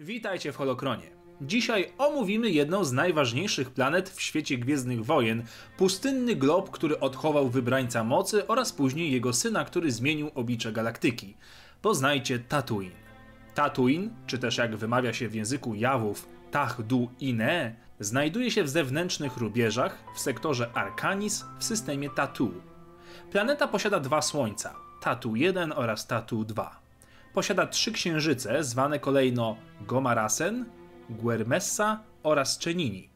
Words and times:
Witajcie 0.00 0.52
w 0.52 0.56
Holokronie. 0.56 1.10
Dzisiaj 1.40 1.92
omówimy 1.98 2.50
jedną 2.50 2.84
z 2.84 2.92
najważniejszych 2.92 3.70
planet 3.70 4.10
w 4.10 4.22
świecie 4.22 4.58
Gwiezdnych 4.58 5.04
Wojen, 5.04 5.42
pustynny 5.76 6.36
glob, 6.36 6.70
który 6.70 7.00
odchował 7.00 7.48
wybrańca 7.48 8.04
mocy 8.04 8.46
oraz 8.46 8.72
później 8.72 9.12
jego 9.12 9.32
syna, 9.32 9.64
który 9.64 9.92
zmienił 9.92 10.30
oblicze 10.34 10.72
galaktyki. 10.72 11.36
Poznajcie 11.82 12.38
Tatooine. 12.38 12.94
Tatooine, 13.54 14.10
czy 14.26 14.38
też 14.38 14.58
jak 14.58 14.76
wymawia 14.76 15.12
się 15.12 15.28
w 15.28 15.34
języku 15.34 15.74
Jawów, 15.74 16.28
Tahdu-Ine, 16.50 17.74
znajduje 18.00 18.50
się 18.50 18.64
w 18.64 18.68
zewnętrznych 18.68 19.36
rubieżach 19.36 20.04
w 20.14 20.20
sektorze 20.20 20.70
Arcanis 20.74 21.44
w 21.58 21.64
systemie 21.64 22.10
Tatu. 22.10 22.52
Planeta 23.30 23.68
posiada 23.68 24.00
dwa 24.00 24.22
słońca, 24.22 24.74
Tatu 25.00 25.36
1 25.36 25.72
oraz 25.72 26.06
Tatu 26.06 26.44
2. 26.44 26.85
Posiada 27.36 27.66
trzy 27.66 27.92
księżyce, 27.92 28.64
zwane 28.64 28.98
kolejno 28.98 29.56
Gomarasen, 29.80 30.64
Guermessa 31.10 32.02
oraz 32.22 32.60
Chenini. 32.60 33.10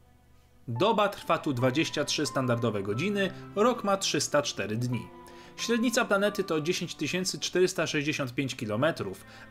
Doba 0.67 1.09
trwa 1.09 1.37
tu 1.37 1.53
23 1.53 2.25
standardowe 2.25 2.83
godziny, 2.83 3.31
rok 3.55 3.83
ma 3.83 3.97
304 3.97 4.77
dni. 4.77 5.07
Średnica 5.57 6.05
planety 6.05 6.43
to 6.43 6.61
10 6.61 6.97
465 7.39 8.55
km, 8.55 8.85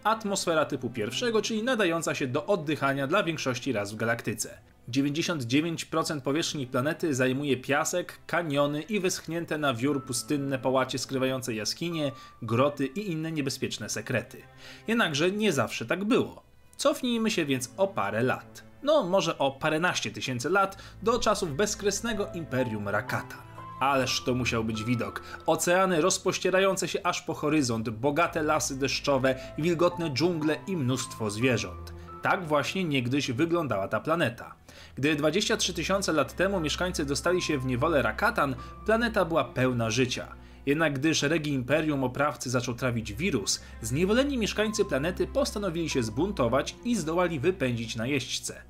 atmosfera 0.04 0.64
typu 0.64 0.90
pierwszego, 0.90 1.42
czyli 1.42 1.62
nadająca 1.62 2.14
się 2.14 2.26
do 2.26 2.46
oddychania 2.46 3.06
dla 3.06 3.22
większości 3.22 3.72
ras 3.72 3.92
w 3.92 3.96
galaktyce. 3.96 4.58
99% 4.90 6.20
powierzchni 6.20 6.66
planety 6.66 7.14
zajmuje 7.14 7.56
piasek, 7.56 8.18
kaniony 8.26 8.82
i 8.82 9.00
wyschnięte 9.00 9.58
na 9.58 9.74
wiór 9.74 10.04
pustynne 10.04 10.58
połacie 10.58 10.98
skrywające 10.98 11.54
jaskinie, 11.54 12.12
groty 12.42 12.86
i 12.86 13.10
inne 13.10 13.32
niebezpieczne 13.32 13.88
sekrety. 13.88 14.42
Jednakże 14.88 15.30
nie 15.30 15.52
zawsze 15.52 15.86
tak 15.86 16.04
było. 16.04 16.42
Cofnijmy 16.76 17.30
się 17.30 17.44
więc 17.44 17.70
o 17.76 17.88
parę 17.88 18.22
lat. 18.22 18.64
No, 18.82 19.02
może 19.02 19.38
o 19.38 19.50
paręnaście 19.50 20.10
tysięcy 20.10 20.50
lat 20.50 20.82
do 21.02 21.18
czasów 21.18 21.56
bezkresnego 21.56 22.28
imperium 22.34 22.88
Rakatan. 22.88 23.50
Ależ 23.80 24.22
to 24.24 24.34
musiał 24.34 24.64
być 24.64 24.84
widok. 24.84 25.22
Oceany 25.46 26.00
rozpościerające 26.00 26.88
się 26.88 27.06
aż 27.06 27.22
po 27.22 27.34
horyzont, 27.34 27.90
bogate 27.90 28.42
lasy 28.42 28.78
deszczowe, 28.78 29.34
wilgotne 29.58 30.10
dżungle 30.10 30.56
i 30.66 30.76
mnóstwo 30.76 31.30
zwierząt. 31.30 31.99
Tak 32.22 32.46
właśnie 32.46 32.84
niegdyś 32.84 33.32
wyglądała 33.32 33.88
ta 33.88 34.00
planeta. 34.00 34.54
Gdy 34.96 35.16
23 35.16 35.74
tysiące 35.74 36.12
lat 36.12 36.36
temu 36.36 36.60
mieszkańcy 36.60 37.04
dostali 37.04 37.42
się 37.42 37.58
w 37.58 37.66
niewolę 37.66 38.02
Rakatan, 38.02 38.54
planeta 38.86 39.24
była 39.24 39.44
pełna 39.44 39.90
życia. 39.90 40.28
Jednak 40.66 40.98
gdy 40.98 41.14
szeregi 41.14 41.52
imperium 41.52 42.04
oprawcy 42.04 42.50
zaczął 42.50 42.74
trawić 42.74 43.12
wirus, 43.12 43.60
zniewoleni 43.82 44.38
mieszkańcy 44.38 44.84
planety 44.84 45.26
postanowili 45.26 45.90
się 45.90 46.02
zbuntować 46.02 46.76
i 46.84 46.96
zdołali 46.96 47.40
wypędzić 47.40 47.96
najeźdźcę. 47.96 48.62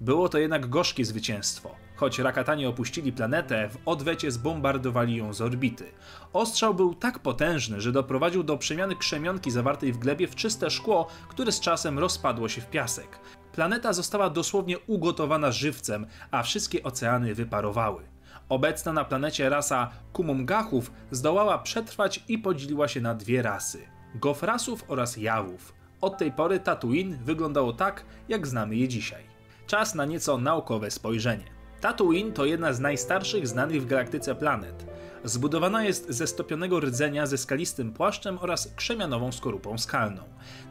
Było 0.00 0.28
to 0.28 0.38
jednak 0.38 0.68
gorzkie 0.68 1.04
zwycięstwo. 1.04 1.87
Choć 1.98 2.18
Rakatanie 2.18 2.68
opuścili 2.68 3.12
planetę, 3.12 3.68
w 3.68 3.78
odwecie 3.86 4.30
zbombardowali 4.30 5.16
ją 5.16 5.32
z 5.32 5.40
orbity. 5.40 5.84
Ostrzał 6.32 6.74
był 6.74 6.94
tak 6.94 7.18
potężny, 7.18 7.80
że 7.80 7.92
doprowadził 7.92 8.42
do 8.42 8.56
przemiany 8.58 8.96
krzemionki 8.96 9.50
zawartej 9.50 9.92
w 9.92 9.98
glebie 9.98 10.28
w 10.28 10.34
czyste 10.34 10.70
szkło, 10.70 11.06
które 11.28 11.52
z 11.52 11.60
czasem 11.60 11.98
rozpadło 11.98 12.48
się 12.48 12.60
w 12.60 12.70
piasek. 12.70 13.18
Planeta 13.52 13.92
została 13.92 14.30
dosłownie 14.30 14.78
ugotowana 14.78 15.52
żywcem, 15.52 16.06
a 16.30 16.42
wszystkie 16.42 16.82
oceany 16.82 17.34
wyparowały. 17.34 18.02
Obecna 18.48 18.92
na 18.92 19.04
planecie 19.04 19.48
rasa 19.48 19.90
Kumumgachów 20.12 20.92
zdołała 21.10 21.58
przetrwać 21.58 22.24
i 22.28 22.38
podzieliła 22.38 22.88
się 22.88 23.00
na 23.00 23.14
dwie 23.14 23.42
rasy: 23.42 23.78
Gofrasów 24.14 24.84
oraz 24.88 25.16
Jawów. 25.16 25.74
Od 26.00 26.18
tej 26.18 26.32
pory 26.32 26.60
Tatooine 26.60 27.16
wyglądało 27.24 27.72
tak, 27.72 28.04
jak 28.28 28.46
znamy 28.46 28.76
je 28.76 28.88
dzisiaj. 28.88 29.24
Czas 29.66 29.94
na 29.94 30.04
nieco 30.04 30.38
naukowe 30.38 30.90
spojrzenie. 30.90 31.57
Tatooine 31.80 32.32
to 32.32 32.44
jedna 32.44 32.72
z 32.72 32.80
najstarszych 32.80 33.48
znanych 33.48 33.82
w 33.82 33.86
galaktyce 33.86 34.34
planet. 34.34 34.86
Zbudowana 35.24 35.84
jest 35.84 36.10
ze 36.10 36.26
stopionego 36.26 36.80
rdzenia 36.80 37.26
ze 37.26 37.38
skalistym 37.38 37.92
płaszczem 37.92 38.38
oraz 38.40 38.72
krzemianową 38.76 39.32
skorupą 39.32 39.78
skalną. 39.78 40.22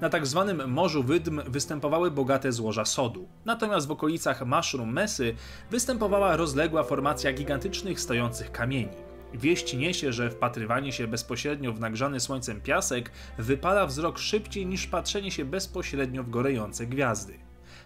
Na 0.01 0.09
tak 0.09 0.27
zwanym 0.27 0.71
Morzu 0.71 1.03
Wydm 1.03 1.41
występowały 1.47 2.11
bogate 2.11 2.51
złoża 2.51 2.85
sodu, 2.85 3.27
natomiast 3.45 3.87
w 3.87 3.91
okolicach 3.91 4.45
Mushroom 4.45 4.93
Mesy 4.93 5.35
występowała 5.71 6.35
rozległa 6.35 6.83
formacja 6.83 7.33
gigantycznych 7.33 7.99
stojących 7.99 8.51
kamieni. 8.51 8.97
Wieść 9.33 9.73
niesie, 9.73 10.13
że 10.13 10.29
wpatrywanie 10.31 10.91
się 10.91 11.07
bezpośrednio 11.07 11.73
w 11.73 11.79
nagrzany 11.79 12.19
słońcem 12.19 12.61
piasek 12.61 13.11
wypala 13.37 13.85
wzrok 13.85 14.17
szybciej 14.17 14.65
niż 14.65 14.87
patrzenie 14.87 15.31
się 15.31 15.45
bezpośrednio 15.45 16.23
w 16.23 16.29
gorejące 16.29 16.87
gwiazdy. 16.87 17.39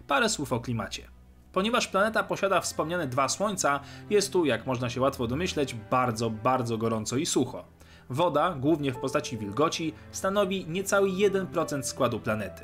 Parę 0.08 0.30
słów 0.30 0.54
o 0.54 0.60
klimacie. 0.60 1.21
Ponieważ 1.52 1.88
planeta 1.88 2.24
posiada 2.24 2.62
wspomniane 2.62 3.08
dwa 3.08 3.30
słońca, 3.30 3.80
jest 4.10 4.34
tu, 4.34 4.46
jak 4.46 4.68
można 4.68 4.90
się 4.90 5.02
łatwo 5.02 5.28
domyśleć, 5.28 5.74
bardzo, 5.74 6.30
bardzo 6.30 6.78
gorąco 6.78 7.18
i 7.18 7.26
sucho. 7.26 7.64
Woda, 8.10 8.56
głównie 8.60 8.92
w 8.92 9.00
postaci 9.00 9.38
wilgoci, 9.38 9.94
stanowi 10.12 10.66
niecały 10.66 11.10
1% 11.10 11.84
składu 11.84 12.20
planety. 12.20 12.62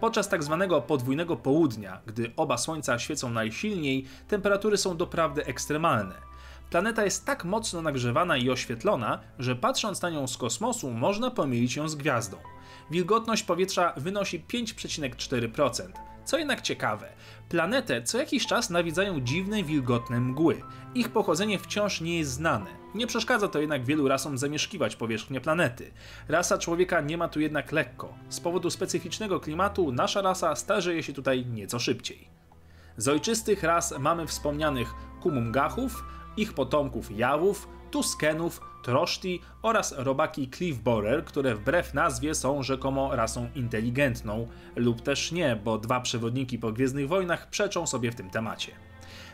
Podczas 0.00 0.28
tak 0.28 0.42
zwanego 0.42 0.80
podwójnego 0.80 1.36
południa, 1.36 2.00
gdy 2.06 2.32
oba 2.36 2.58
słońca 2.58 2.98
świecą 2.98 3.30
najsilniej, 3.30 4.04
temperatury 4.28 4.76
są 4.76 4.96
doprawdy 4.96 5.44
ekstremalne. 5.44 6.29
Planeta 6.70 7.04
jest 7.04 7.26
tak 7.26 7.44
mocno 7.44 7.82
nagrzewana 7.82 8.36
i 8.36 8.50
oświetlona, 8.50 9.20
że 9.38 9.56
patrząc 9.56 10.02
na 10.02 10.10
nią 10.10 10.26
z 10.26 10.36
kosmosu 10.36 10.90
można 10.90 11.30
pomylić 11.30 11.76
ją 11.76 11.88
z 11.88 11.94
gwiazdą. 11.94 12.36
Wilgotność 12.90 13.42
powietrza 13.42 13.92
wynosi 13.96 14.44
5,4%. 14.52 15.92
Co 16.24 16.38
jednak 16.38 16.60
ciekawe, 16.60 17.08
planetę 17.48 18.02
co 18.02 18.18
jakiś 18.18 18.46
czas 18.46 18.70
nawiedzają 18.70 19.20
dziwne, 19.20 19.62
wilgotne 19.62 20.20
mgły. 20.20 20.62
Ich 20.94 21.08
pochodzenie 21.08 21.58
wciąż 21.58 22.00
nie 22.00 22.18
jest 22.18 22.30
znane. 22.30 22.70
Nie 22.94 23.06
przeszkadza 23.06 23.48
to 23.48 23.60
jednak 23.60 23.84
wielu 23.84 24.08
rasom 24.08 24.38
zamieszkiwać 24.38 24.96
powierzchnię 24.96 25.40
planety. 25.40 25.90
Rasa 26.28 26.58
człowieka 26.58 27.00
nie 27.00 27.18
ma 27.18 27.28
tu 27.28 27.40
jednak 27.40 27.72
lekko. 27.72 28.14
Z 28.28 28.40
powodu 28.40 28.70
specyficznego 28.70 29.40
klimatu 29.40 29.92
nasza 29.92 30.22
rasa 30.22 30.56
starzeje 30.56 31.02
się 31.02 31.12
tutaj 31.12 31.46
nieco 31.46 31.78
szybciej. 31.78 32.28
Z 32.96 33.08
ojczystych 33.08 33.62
ras 33.62 33.94
mamy 33.98 34.26
wspomnianych 34.26 34.94
Kumungachów, 35.22 36.04
ich 36.40 36.52
potomków 36.52 37.18
Jawów, 37.18 37.68
Tuskenów, 37.90 38.60
Troszti 38.82 39.40
oraz 39.62 39.94
robaki 39.98 40.50
Cliffborer, 40.50 41.24
które 41.24 41.54
wbrew 41.54 41.94
nazwie 41.94 42.34
są 42.34 42.62
rzekomo 42.62 43.16
rasą 43.16 43.48
inteligentną, 43.54 44.48
lub 44.76 45.02
też 45.02 45.32
nie, 45.32 45.56
bo 45.64 45.78
dwa 45.78 46.00
przewodniki 46.00 46.58
po 46.58 46.72
Gwiezdnych 46.72 47.08
Wojnach 47.08 47.50
przeczą 47.50 47.86
sobie 47.86 48.12
w 48.12 48.14
tym 48.14 48.30
temacie. 48.30 48.72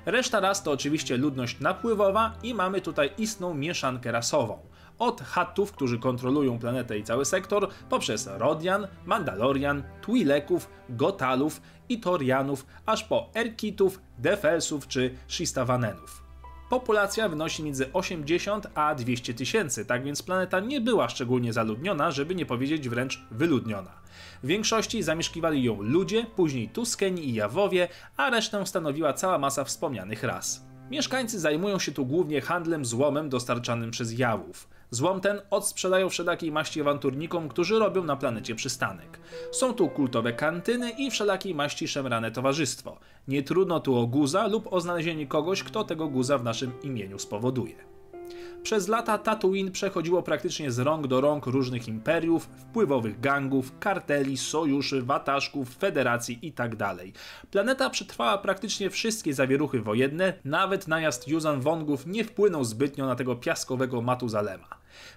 Reszta 0.07 0.41
ras 0.41 0.63
to 0.63 0.71
oczywiście 0.71 1.17
ludność 1.17 1.61
napływowa 1.61 2.35
i 2.43 2.55
mamy 2.55 2.81
tutaj 2.81 3.11
istną 3.19 3.55
mieszankę 3.55 4.13
rasową. 4.13 4.59
Od 4.99 5.21
Hattów, 5.21 5.73
którzy 5.73 5.99
kontrolują 5.99 6.59
planetę 6.59 6.99
i 6.99 7.05
cały 7.05 7.25
sektor, 7.25 7.69
poprzez 7.89 8.29
Rodian, 8.33 8.87
Mandalorian, 9.05 9.83
Twi'leków, 10.03 10.61
Gotalów 10.89 11.61
i 11.89 12.01
Torianów, 12.01 12.67
aż 12.87 13.05
po 13.05 13.31
Erkitów, 13.35 14.01
Defelsów 14.19 14.89
czy 14.89 15.15
Shistavanenów. 15.29 16.26
Populacja 16.69 17.29
wynosi 17.29 17.63
między 17.63 17.93
80 17.93 18.67
a 18.75 18.95
200 18.95 19.35
tysięcy, 19.35 19.87
tak 19.87 20.05
więc 20.05 20.23
planeta 20.23 20.61
nie 20.61 20.81
była 20.81 21.09
szczególnie 21.09 21.53
zaludniona, 21.53 22.11
żeby 22.11 22.35
nie 22.35 22.47
powiedzieć 22.47 22.89
wręcz 22.89 23.21
wyludniona. 23.31 23.91
W 24.43 24.47
większości 24.47 25.03
zamieszkiwali 25.03 25.63
ją 25.63 25.83
ludzie, 25.83 26.27
później 26.37 26.69
Tuskeni 26.69 27.29
i 27.29 27.35
Jawowie, 27.35 27.89
a 28.17 28.31
resztę 28.31 28.67
stanowiła 28.67 29.13
cała 29.13 29.39
masa 29.39 29.65
wspomnianych 29.65 30.23
ras. 30.23 30.67
Mieszkańcy 30.91 31.41
zajmują 31.41 31.79
się 31.79 31.93
tu 31.93 32.07
głównie 32.07 32.41
handlem 32.41 32.85
złomem 32.85 33.29
dostarczanym 33.29 33.91
przez 33.91 34.19
Jawów. 34.19 34.69
Złom 34.91 35.21
ten 35.21 35.41
odsprzedają 35.51 36.09
wszelakiej 36.09 36.53
maści 36.53 36.81
awanturnikom, 36.81 37.49
którzy 37.49 37.79
robią 37.79 38.05
na 38.05 38.17
planecie 38.17 38.55
przystanek. 38.55 39.21
Są 39.53 39.75
tu 39.75 39.89
kultowe 39.89 40.33
kantyny 40.33 40.91
i 40.91 41.11
wszelakiej 41.11 41.55
maści 41.55 41.89
szemrane 41.89 42.31
towarzystwo. 42.31 42.99
Nie 43.29 43.43
trudno 43.43 43.81
tu 43.81 43.97
o 43.97 44.07
guza 44.07 44.47
lub 44.47 44.73
o 44.73 44.81
znalezienie 44.81 45.27
kogoś, 45.27 45.63
kto 45.63 45.85
tego 45.85 46.09
guza 46.09 46.39
w 46.39 46.45
naszym 46.45 46.73
imieniu 46.83 47.19
spowoduje. 47.19 47.96
Przez 48.67 48.89
lata 48.89 49.19
Tatooine 49.19 49.71
przechodziło 49.71 50.23
praktycznie 50.23 50.71
z 50.71 50.79
rąk 50.79 51.07
do 51.07 51.21
rąk 51.21 51.47
różnych 51.47 51.89
imperiów, 51.89 52.49
wpływowych 52.57 53.21
gangów, 53.21 53.79
karteli, 53.79 54.37
sojuszy, 54.37 55.03
wataszków, 55.03 55.77
federacji 55.77 56.39
itd. 56.43 56.77
Tak 56.77 56.99
Planeta 57.51 57.91
przetrwała 57.91 58.39
praktycznie 58.39 58.91
wszystkie 58.91 59.35
zawieruchy 59.35 59.81
wojenne, 59.81 60.33
nawet 60.45 60.89
najazd 60.89 61.29
Yuzan 61.29 61.61
Wongów 61.61 62.07
nie 62.07 62.25
wpłynął 62.25 62.65
zbytnio 62.65 63.07
na 63.07 63.15
tego 63.15 63.37
piaskowego 63.37 64.03
Matuzalema. 64.03 64.69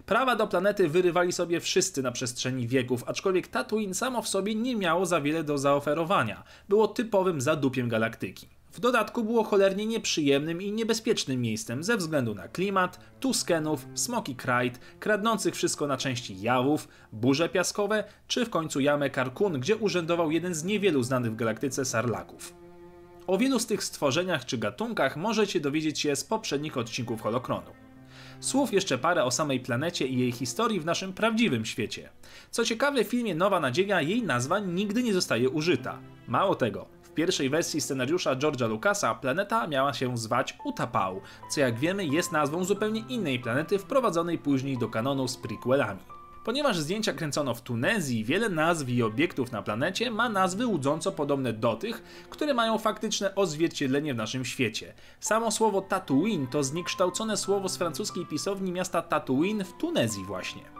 Prawa 0.05 0.35
do 0.35 0.47
planety 0.47 0.89
wyrywali 0.89 1.31
sobie 1.31 1.59
wszyscy 1.59 2.03
na 2.03 2.11
przestrzeni 2.11 2.67
wieków, 2.67 3.03
aczkolwiek 3.07 3.47
Tatooine 3.47 3.93
samo 3.93 4.21
w 4.21 4.29
sobie 4.29 4.55
nie 4.55 4.75
miało 4.75 5.05
za 5.05 5.21
wiele 5.21 5.43
do 5.43 5.57
zaoferowania. 5.57 6.43
Było 6.69 6.87
typowym 6.87 7.41
zadupiem 7.41 7.89
galaktyki. 7.89 8.58
W 8.71 8.79
dodatku 8.79 9.23
było 9.23 9.43
cholernie 9.43 9.85
nieprzyjemnym 9.85 10.61
i 10.61 10.71
niebezpiecznym 10.71 11.41
miejscem 11.41 11.83
ze 11.83 11.97
względu 11.97 12.35
na 12.35 12.47
klimat, 12.47 12.99
tuskenów, 13.19 13.87
smoki 13.93 14.35
krajt, 14.35 14.79
kradnących 14.99 15.55
wszystko 15.55 15.87
na 15.87 15.97
części 15.97 16.41
jawów, 16.41 16.87
burze 17.11 17.49
piaskowe, 17.49 18.03
czy 18.27 18.45
w 18.45 18.49
końcu 18.49 18.79
jamę 18.79 19.09
Karkun, 19.09 19.59
gdzie 19.59 19.75
urzędował 19.77 20.31
jeden 20.31 20.55
z 20.55 20.63
niewielu 20.63 21.03
znanych 21.03 21.31
w 21.31 21.35
galaktyce 21.35 21.85
sarlaków. 21.85 22.53
O 23.27 23.37
wielu 23.37 23.59
z 23.59 23.65
tych 23.65 23.83
stworzeniach 23.83 24.45
czy 24.45 24.57
gatunkach 24.57 25.17
możecie 25.17 25.59
dowiedzieć 25.59 25.99
się 25.99 26.15
z 26.15 26.23
poprzednich 26.23 26.77
odcinków 26.77 27.21
Holokronu. 27.21 27.71
Słów 28.39 28.73
jeszcze 28.73 28.97
parę 28.97 29.23
o 29.23 29.31
samej 29.31 29.59
planecie 29.59 30.07
i 30.07 30.19
jej 30.19 30.31
historii 30.31 30.79
w 30.79 30.85
naszym 30.85 31.13
prawdziwym 31.13 31.65
świecie. 31.65 32.09
Co 32.51 32.65
ciekawe, 32.65 33.03
w 33.03 33.07
filmie 33.07 33.35
Nowa 33.35 33.59
Nadzieja 33.59 34.01
jej 34.01 34.23
nazwa 34.23 34.59
nigdy 34.59 35.03
nie 35.03 35.13
zostaje 35.13 35.49
użyta. 35.49 35.99
Mało 36.27 36.55
tego, 36.55 36.98
pierwszej 37.19 37.49
wersji 37.49 37.81
scenariusza 37.81 38.35
George'a 38.35 38.69
Lucasa 38.69 39.15
planeta 39.15 39.67
miała 39.67 39.93
się 39.93 40.17
zwać 40.17 40.57
Utapau, 40.63 41.21
co 41.49 41.61
jak 41.61 41.79
wiemy 41.79 42.05
jest 42.05 42.31
nazwą 42.31 42.63
zupełnie 42.63 43.03
innej 43.09 43.39
planety 43.39 43.79
wprowadzonej 43.79 44.37
później 44.37 44.77
do 44.77 44.89
kanonu 44.89 45.27
z 45.27 45.37
prequelami. 45.37 45.99
Ponieważ 46.43 46.79
zdjęcia 46.79 47.13
kręcono 47.13 47.53
w 47.53 47.61
Tunezji, 47.61 48.25
wiele 48.25 48.49
nazw 48.49 48.89
i 48.89 49.03
obiektów 49.03 49.51
na 49.51 49.61
planecie 49.61 50.11
ma 50.11 50.29
nazwy 50.29 50.65
łudząco 50.65 51.11
podobne 51.11 51.53
do 51.53 51.75
tych, 51.75 52.03
które 52.29 52.53
mają 52.53 52.77
faktyczne 52.77 53.35
odzwierciedlenie 53.35 54.13
w 54.13 54.17
naszym 54.17 54.45
świecie. 54.45 54.93
Samo 55.19 55.51
słowo 55.51 55.81
Tatooine 55.81 56.47
to 56.47 56.63
zniekształcone 56.63 57.37
słowo 57.37 57.69
z 57.69 57.77
francuskiej 57.77 58.25
pisowni 58.25 58.71
miasta 58.71 59.01
Tatooine 59.01 59.63
w 59.63 59.73
Tunezji 59.77 60.23
właśnie. 60.23 60.78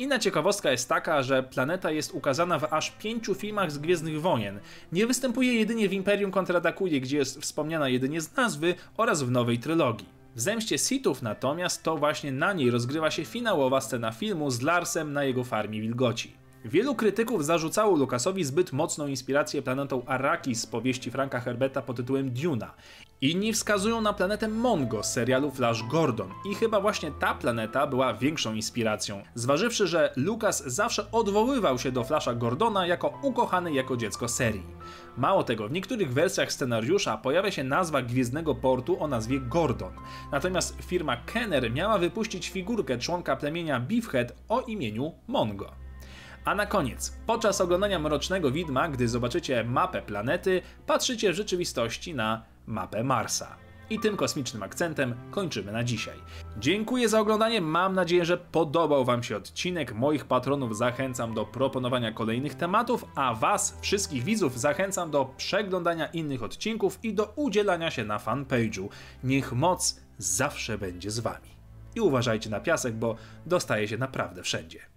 Inna 0.00 0.18
ciekawostka 0.18 0.70
jest 0.70 0.88
taka, 0.88 1.22
że 1.22 1.42
planeta 1.42 1.90
jest 1.90 2.12
ukazana 2.12 2.58
w 2.58 2.72
aż 2.72 2.90
pięciu 2.90 3.34
filmach 3.34 3.72
z 3.72 3.78
Gwiezdnych 3.78 4.20
Wojen. 4.20 4.60
Nie 4.92 5.06
występuje 5.06 5.54
jedynie 5.54 5.88
w 5.88 5.92
Imperium 5.92 6.30
kontratakuje, 6.30 7.00
gdzie 7.00 7.16
jest 7.18 7.40
wspomniana 7.40 7.88
jedynie 7.88 8.20
z 8.20 8.36
nazwy 8.36 8.74
oraz 8.96 9.22
w 9.22 9.30
nowej 9.30 9.58
trylogii. 9.58 10.08
W 10.36 10.40
Zemście 10.40 10.78
Sithów 10.78 11.22
natomiast 11.22 11.82
to 11.82 11.96
właśnie 11.96 12.32
na 12.32 12.52
niej 12.52 12.70
rozgrywa 12.70 13.10
się 13.10 13.24
finałowa 13.24 13.80
scena 13.80 14.12
filmu 14.12 14.50
z 14.50 14.62
Larsem 14.62 15.12
na 15.12 15.24
jego 15.24 15.44
farmie 15.44 15.80
wilgoci. 15.80 16.39
Wielu 16.64 16.94
krytyków 16.94 17.44
zarzucało 17.44 17.96
Lucasowi 17.96 18.44
zbyt 18.44 18.72
mocną 18.72 19.06
inspirację 19.06 19.62
planetą 19.62 20.04
Arrakis 20.06 20.60
z 20.60 20.66
powieści 20.66 21.10
Franka 21.10 21.40
Herberta 21.40 21.82
pod 21.82 21.96
tytułem 21.96 22.30
Duna. 22.30 22.74
Inni 23.20 23.52
wskazują 23.52 24.00
na 24.00 24.12
planetę 24.12 24.48
Mongo 24.48 25.02
z 25.02 25.12
serialu 25.12 25.50
Flash 25.50 25.82
Gordon 25.82 26.30
i 26.50 26.54
chyba 26.54 26.80
właśnie 26.80 27.10
ta 27.10 27.34
planeta 27.34 27.86
była 27.86 28.14
większą 28.14 28.54
inspiracją, 28.54 29.22
zważywszy, 29.34 29.86
że 29.86 30.12
Lucas 30.16 30.64
zawsze 30.66 31.10
odwoływał 31.12 31.78
się 31.78 31.92
do 31.92 32.04
Flasha 32.04 32.34
Gordona 32.34 32.86
jako 32.86 33.18
ukochany 33.22 33.72
jako 33.72 33.96
dziecko 33.96 34.28
serii. 34.28 34.66
Mało 35.16 35.44
tego, 35.44 35.68
w 35.68 35.72
niektórych 35.72 36.12
wersjach 36.12 36.52
scenariusza 36.52 37.16
pojawia 37.16 37.50
się 37.50 37.64
nazwa 37.64 38.02
gwiezdnego 38.02 38.54
portu 38.54 39.02
o 39.02 39.08
nazwie 39.08 39.40
Gordon, 39.40 39.92
natomiast 40.32 40.76
firma 40.82 41.16
Kenner 41.16 41.72
miała 41.72 41.98
wypuścić 41.98 42.48
figurkę 42.50 42.98
członka 42.98 43.36
plemienia 43.36 43.80
Beefhead 43.80 44.32
o 44.48 44.60
imieniu 44.60 45.12
Mongo. 45.28 45.79
A 46.50 46.54
na 46.54 46.66
koniec, 46.66 47.12
podczas 47.26 47.60
oglądania 47.60 47.98
Mrocznego 47.98 48.50
Widma, 48.50 48.88
gdy 48.88 49.08
zobaczycie 49.08 49.64
mapę 49.64 50.02
planety, 50.02 50.62
patrzycie 50.86 51.32
w 51.32 51.36
rzeczywistości 51.36 52.14
na 52.14 52.42
mapę 52.66 53.04
Marsa. 53.04 53.56
I 53.90 53.98
tym 53.98 54.16
kosmicznym 54.16 54.62
akcentem 54.62 55.14
kończymy 55.30 55.72
na 55.72 55.84
dzisiaj. 55.84 56.18
Dziękuję 56.58 57.08
za 57.08 57.20
oglądanie, 57.20 57.60
mam 57.60 57.94
nadzieję, 57.94 58.24
że 58.24 58.38
podobał 58.38 59.04
Wam 59.04 59.22
się 59.22 59.36
odcinek. 59.36 59.94
Moich 59.94 60.24
patronów 60.24 60.76
zachęcam 60.76 61.34
do 61.34 61.46
proponowania 61.46 62.12
kolejnych 62.12 62.54
tematów, 62.54 63.04
a 63.14 63.34
Was, 63.34 63.78
wszystkich 63.80 64.24
widzów, 64.24 64.60
zachęcam 64.60 65.10
do 65.10 65.34
przeglądania 65.36 66.06
innych 66.06 66.42
odcinków 66.42 66.98
i 67.02 67.14
do 67.14 67.32
udzielania 67.36 67.90
się 67.90 68.04
na 68.04 68.18
fanpage'u. 68.18 68.88
Niech 69.24 69.52
moc 69.52 70.00
zawsze 70.18 70.78
będzie 70.78 71.10
z 71.10 71.18
Wami. 71.18 71.48
I 71.94 72.00
uważajcie 72.00 72.50
na 72.50 72.60
piasek, 72.60 72.94
bo 72.94 73.16
dostaje 73.46 73.88
się 73.88 73.98
naprawdę 73.98 74.42
wszędzie. 74.42 74.90